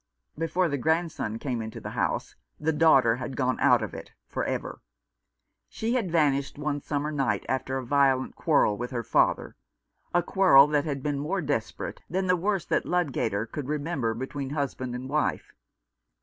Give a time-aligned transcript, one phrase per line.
[0.35, 4.43] Before the grandson came into the house the daughter had gone out of it for
[4.43, 4.81] ever.
[5.69, 9.55] She had vanished one summer night, after a violent quarrel with her father,
[10.11, 14.49] a quarrel that had been more desperate than the worst that Ludgater could remember between
[14.49, 15.53] husband and wife.